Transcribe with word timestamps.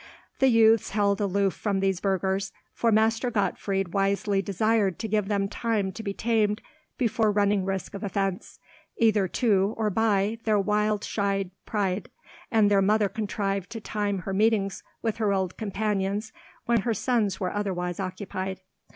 The 0.39 0.47
youths 0.47 0.89
held 0.89 1.21
aloof 1.21 1.53
from 1.53 1.79
these 1.79 1.99
burghers, 1.99 2.51
for 2.73 2.91
Master 2.91 3.29
Gottfried 3.29 3.93
wisely 3.93 4.41
desired 4.41 4.97
to 4.97 5.07
give 5.07 5.27
them 5.27 5.47
time 5.47 5.91
to 5.91 6.01
be 6.01 6.11
tamed 6.11 6.59
before 6.97 7.31
running 7.31 7.65
risk 7.65 7.93
of 7.93 8.03
offence, 8.03 8.57
either 8.97 9.27
to, 9.27 9.75
or 9.77 9.91
by, 9.91 10.39
their 10.43 10.57
wild 10.57 11.03
shy 11.03 11.51
pride; 11.67 12.09
and 12.49 12.71
their 12.71 12.81
mother 12.81 13.09
contrived 13.09 13.69
to 13.73 13.79
time 13.79 14.17
her 14.25 14.33
meetings 14.33 14.81
with 15.03 15.17
her 15.17 15.31
old 15.31 15.55
companions 15.55 16.33
when 16.65 16.81
her 16.81 16.95
sons 16.95 17.39
were 17.39 17.53
otherwise 17.53 17.99
occupied. 17.99 18.61